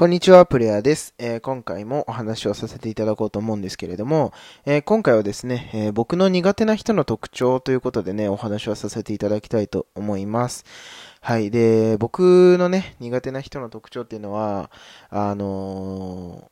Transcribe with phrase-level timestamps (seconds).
[0.00, 4.32] こんにちは、プレイヤーです、えー、今回もお話をさせていただこうと思うんですけれども、
[4.64, 10.64] えー、今回はですね、えー、僕の苦手な人の特徴ということでね、お話をさせていただきたいと思います。
[11.20, 11.50] はい。
[11.50, 14.70] で、僕のね、苦手な人の特徴っていうのは、
[15.10, 16.50] あの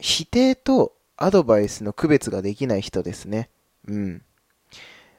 [0.00, 3.50] 否定とアドバイスの区別ができない人ですね。
[3.86, 4.22] うん。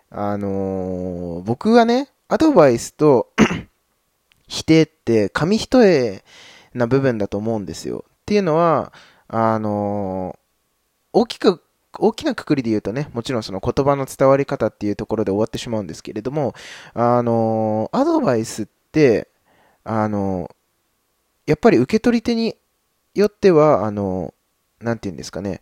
[0.09, 3.29] あの僕はね、アドバイスと
[4.49, 6.23] 否定って紙一重
[6.75, 8.05] な部分だと思うんですよ。
[8.07, 8.93] っていうのは、
[9.27, 10.37] あの
[11.13, 11.63] 大きく、
[11.97, 16.53] 大きなくくりで言うとね、もちろんその言葉の伝わり方っていうところで終わってしまうんですけれども、
[16.93, 19.29] あのアドバイスって、
[19.83, 20.49] あの
[21.47, 22.55] やっぱり受け取り手に
[23.13, 24.33] よっては、あの
[24.81, 25.61] なんて言うんですかね、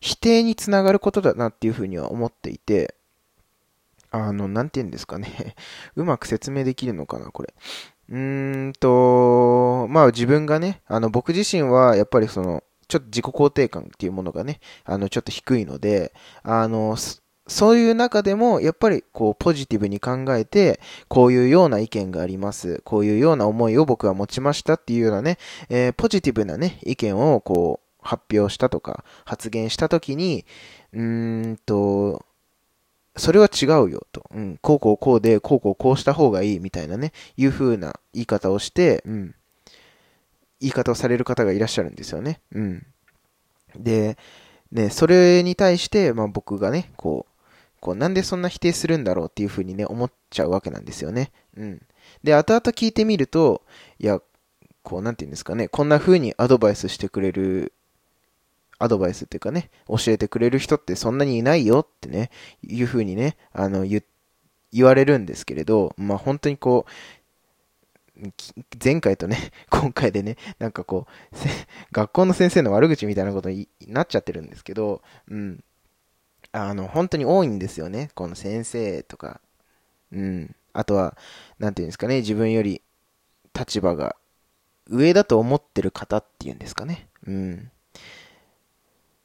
[0.00, 2.94] 否定につながることだなっていうふうには思っていて、
[4.10, 5.54] あの、なんて言うんですかね。
[5.96, 7.54] うまく説明できるのかな、これ。
[8.08, 8.88] うーんと、
[9.96, 16.98] まあ自分がね、あの僕自身はやっぱりその、ちょっと自己肯定感っていうものがね、あのちょっと低いので、あの、
[17.46, 22.82] そういう中でも、やっぱりこう、ポジティブに考えて、こういうような意見があります。
[22.84, 25.38] こういうような思いを僕は持ちましたっていうようなね、
[25.70, 30.44] えー、ポジティブなね、意見をこう、発表したとか、発言したときに、
[30.92, 32.26] うーんと、
[33.16, 34.28] それは違うよと。
[34.34, 39.34] うん、こうこうこうで、こうこうこうした方がいいみたいなね、いう風な言い方をして、うん、
[40.60, 42.40] 言い方をされる方がいらっしゃるんですよね。
[42.52, 42.86] うん。
[43.76, 44.16] で、
[44.72, 47.36] ね、それに対して、まあ僕がね、こう、
[47.80, 51.30] こうなんでそんな否定するんだろうっていう風にね、思っちゃうわけなんですよね。
[51.56, 51.82] うん。
[52.22, 53.62] で、後々聞いてみると、
[53.98, 54.20] いや、
[54.82, 57.72] こう、なんて言うんですかね、こんな風にアドバイスしてくれる
[58.78, 62.30] アドバイスっていうかね、教えてくれる人ってそんなにいないよってね、
[62.62, 64.02] いう風にね、あの、言、
[64.72, 66.90] 言われるんですけれど、まあ本当にこう、
[68.82, 71.36] 前回とね、 今回でね、なんかこう、
[71.92, 75.64] 学校の先生の悪口みたいなことになっちゃってるんですけど、うん。
[76.52, 78.10] あの、本当に多いんですよね。
[78.14, 79.40] この先生とか。
[80.12, 80.56] うん。
[80.72, 81.16] あとは、
[81.58, 82.82] なんていうんですかね、自分より
[83.54, 84.16] 立場が
[84.88, 87.08] 上だと思ってる方っていうんですかね。
[87.26, 87.70] うん。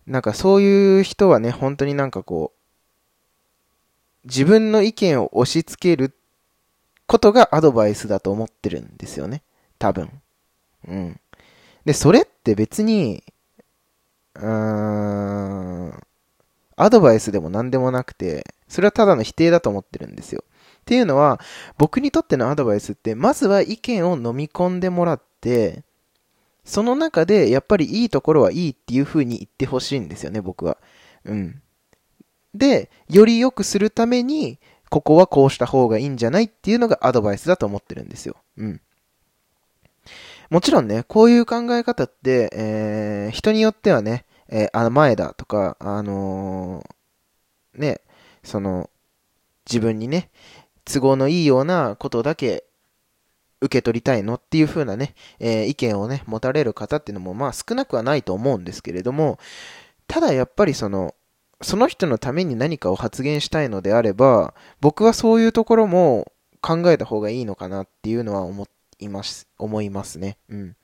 [0.08, 6.16] なんかそういう人はね、本当になんかこう、自分の意見を押し付ける
[7.12, 9.44] ことがアドバイスだと思ってるんですよね。
[9.80, 10.10] 多分。
[10.88, 11.20] うん。
[11.84, 13.22] で、それって別に、
[14.36, 16.02] うーん、
[16.78, 20.46] アドバイスでも何でもなくて、それはただの否定だと思ってるんですよ。
[20.48, 21.42] っていうのは、
[21.78, 25.84] 僕にとってのアドバイスって、まずは意見を飲み込んでもらって、
[26.64, 30.78] その中で、やっぱりいいところはいいっていう風に言ってほしいんですよね、僕は。
[31.26, 31.62] うん。
[32.56, 34.60] で、より良くするために、
[34.92, 38.36] ここはこうした方がいいんじゃないっていうのがアドバイスだと思ってるんですよ。
[38.58, 38.82] うん。
[40.50, 48.02] もちろんね、こういう考え方って、えー、人によってはね、えー、あの前だとか、あのー、ね、
[48.44, 48.90] その、
[49.66, 50.30] 自分にね、
[50.84, 52.66] 都合のいいようなことだけ
[53.62, 59.40] 受け取りたいのっていう風なね、えー、意見をね、持たれる方っていうのもまあ少なくはないと思うんですけれども、
[60.08, 61.16] ただやっぱりその、
[61.62, 68.68] その人のために何かを発言したいのであれば、僕はそういうところも考えた方がいいのかなっていうのは思
[69.00, 70.38] います、思いますね。
[70.50, 70.76] うん。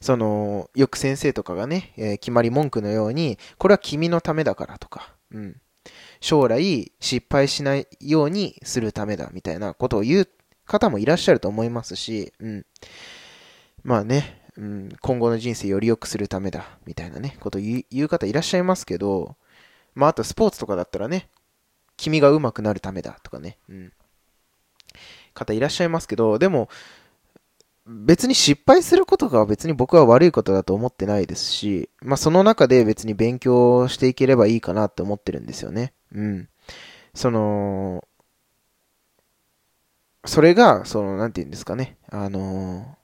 [0.00, 5.60] その、よく先生とかがね、えー、決まり文句のように、これは君のためだからとか、うん。
[6.20, 10.28] 将来失敗しないようにするためだみたいなことを言う
[10.66, 12.66] 方もいらっしゃると思いますし、うん。
[13.82, 19.36] まあね、うん、今後の人生より良くするためだ、みたいなね、こと言う方いらっしゃいますけど、
[19.98, 21.28] まああとスポーツとかだったらね、
[21.96, 23.92] 君が上手くなるためだ、とかね、うん。
[25.34, 26.68] 方いらっしゃいますけど、でも、
[27.84, 35.92] 別に失敗することが別に僕は悪いことだと思ってないですし、まあその中で別に勉強していければいいかなって思ってるんですよね。
[36.14, 36.48] うん。
[37.12, 38.06] その、
[40.24, 42.96] それが、その、なんて言うんですかね、あの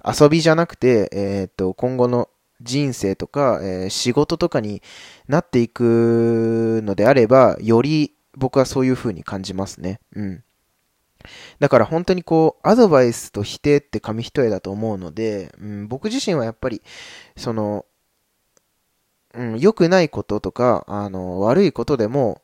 [0.00, 2.30] ー、遊びじゃなくて、えっ、と、今後の
[2.60, 4.82] 人生とか、えー、仕事とかに
[5.28, 10.00] なっていくのであれば、より僕はそういう風に感じますね。
[10.14, 10.42] うん。
[11.58, 16.82] だから本当にこう、アドバイスと否定って紙一重だと思うので、うん、僕自身はやっぱり、
[17.36, 17.84] その、
[19.34, 22.42] うん、良くないこととか、あの、悪いことでも、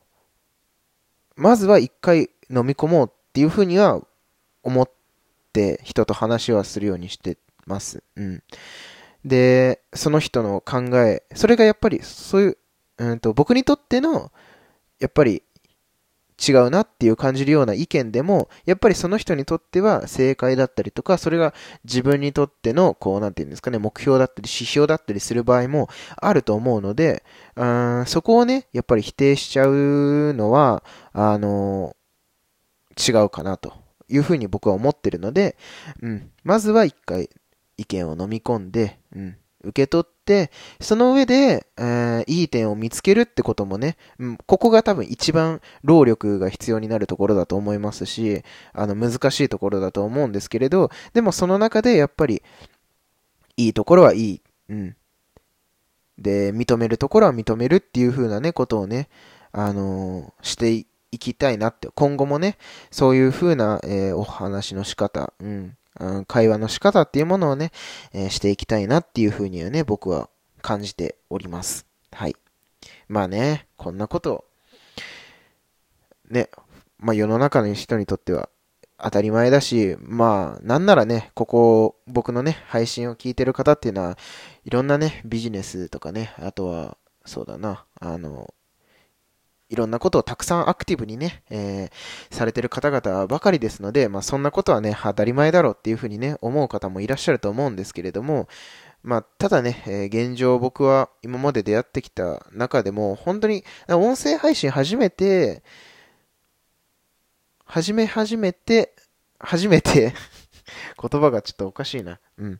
[1.35, 4.01] まずは一回飲み込もうっていうふうには
[4.61, 4.89] 思っ
[5.51, 8.03] て人と話はするようにしてます。
[8.15, 8.43] うん。
[9.25, 12.57] で、その人の考え、それがやっぱりそういう、
[12.97, 14.31] うんと僕にとっての、
[14.99, 15.43] やっぱり
[16.45, 21.53] 違うなっていう感じるような意見でも、やっぱりその人にとっては正解だったりとか、それが
[21.85, 27.23] 自分にとっての、こう、なんていうんですかね、目標だったり指標だったりする場合もあると思うので、
[27.55, 30.83] うんそこをね、やっぱり否定しちゃうのは、
[31.13, 31.95] あの、
[32.97, 33.73] 違うかなと
[34.09, 35.55] いうふうに僕は思ってるので、
[36.01, 37.29] うん、まずは一回
[37.77, 48.43] 意見を飲み込んで、うん、受け取って、その上で、えー、いい点を見つけるってこともね、うん、ここが多分一番労力が必要になるところだと思いますし、
[48.73, 52.43] あの、難しいところだと思うんですけれど、でもその中でやっぱり、
[53.55, 54.41] いいところはいい。
[54.69, 54.95] うん。
[56.17, 59.09] で、認めるところは認めるっていう風なね、ことをね、
[59.51, 60.85] あのー、してい
[61.19, 62.57] きたいなって、今後もね、
[62.91, 65.77] そういう風な、えー、お話の仕方、うん、
[66.27, 67.71] 会話の仕方っていうものをね、
[68.13, 70.29] えー、していきたいなっていうふうにはね、僕は
[70.61, 71.85] 感じております。
[72.11, 72.35] はい。
[73.07, 74.45] まあね、こんなこと、
[76.29, 76.49] ね、
[76.97, 78.49] まあ世の中の人にとっては
[79.03, 84.17] 当たり前だし、まあ、なんならね、ここ、僕のね、配信を聞いてる方っていうのは、
[84.63, 88.53] いろんなね、ビジネスとかね、あとは、そうだな、あの、
[89.73, 98.47] いろんなことをたくさんアクティブにね、えー、されてる方々ばかりですので、まあそんなことはね、当たり前だろうっていうふうにね、思う方もいらっしゃると思うんですけれども、
[99.01, 105.63] まあ、ただね、えー、現状僕は今まで出会ってきた中でも、本当に、音声配信初めて、
[107.65, 108.93] 始め始めて、
[109.39, 110.13] 初めて
[111.01, 112.19] 言葉がちょっとおかしいな。
[112.37, 112.59] うん。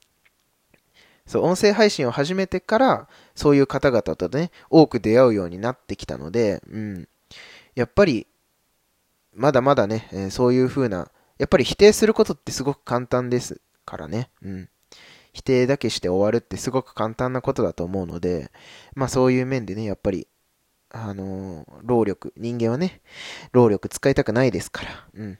[1.27, 7.07] そう、音声配信を始めてから、そういう方々とね、多く出会うようになってきたので、うん。
[7.75, 8.27] やっぱり、
[9.33, 14.29] まだまだね、えー、そういう風な、やっぱり否定することってすごく簡単ですからね。
[14.43, 14.69] うん。
[15.33, 18.51] 否定だけして終わるってすごく簡単なことだと思うので、
[18.93, 20.27] まあそういう面でね、やっぱり、
[20.91, 23.01] あのー、労力、人間はね、
[23.51, 25.39] 労力使いたくないですから、うん。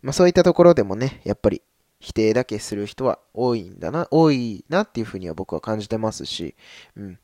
[0.00, 1.62] まあそういったところでもね、やっぱり
[2.02, 6.56] 否定だけする人は多いんだな、多いなっていうふうには僕は感じてますし、
[6.96, 7.18] うん。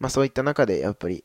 [0.00, 1.24] まあそういった中でやっぱり、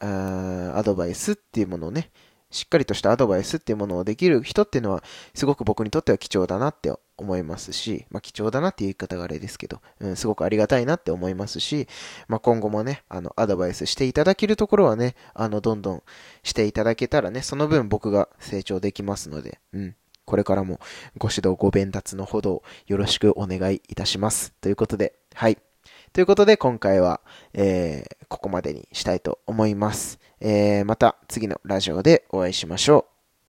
[0.00, 2.10] あアドバイスっていうものをね、
[2.50, 11.86] しっかりとしたアドバイスっていうものをできる人っていうのは、すごく僕にとっては貴重だなって思いますし、まあ貴重だなっていう言い方があれですけど、うん、すごくありがたいなって思いますし、
[12.26, 16.02] まあ今後もね、あの、アドバイスしていただけるところはね、あの、どんどん
[16.42, 19.96] していただけたらね、その分僕が成長できますので、うん。
[20.28, 20.78] これからも
[21.16, 24.52] ご指導、ご弁達のほどよろしくお願いいたします。
[24.60, 25.56] ということで、はい。
[26.12, 27.22] ということで、今回は、
[27.54, 30.18] えー、ここまでにしたいと思います。
[30.40, 33.17] えー、また次のラジオでお会いしましょう。